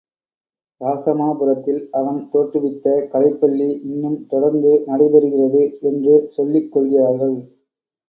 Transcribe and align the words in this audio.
இராசமாபுரத்தில் 0.81 1.81
அவன் 1.91 2.17
தோற்றுவித்த 2.31 2.95
கலைப்பள்ளி 3.13 3.69
இன்னும் 3.83 4.19
தொடர்ந்து 4.27 4.73
நடைபெறுகிறது 4.87 5.63
என்று 5.81 6.15
சொல்லிக் 6.29 6.71
கொள்கிறார்கள். 6.71 7.37